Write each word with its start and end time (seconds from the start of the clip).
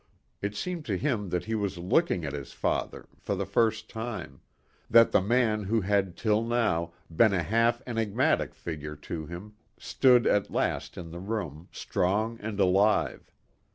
It 0.41 0.55
seemed 0.55 0.83
to 0.85 0.97
him 0.97 1.29
that 1.29 1.45
he 1.45 1.53
was 1.53 1.77
looking 1.77 2.25
at 2.25 2.33
his 2.33 2.53
father 2.53 3.07
for 3.19 3.35
the 3.35 3.45
first 3.45 3.87
time, 3.87 4.41
that 4.89 5.11
the 5.11 5.21
man 5.21 5.65
who 5.65 5.81
had 5.81 6.17
till 6.17 6.41
now 6.43 6.91
been 7.15 7.33
a 7.35 7.43
half 7.43 7.83
enigmatic 7.85 8.55
figure 8.55 8.95
to 8.95 9.27
him, 9.27 9.53
stood 9.77 10.25
at 10.25 10.49
last 10.49 10.97
in 10.97 11.11
the 11.11 11.19
room, 11.19 11.69
strong 11.71 12.39
and 12.39 12.59
alive. 12.59 13.31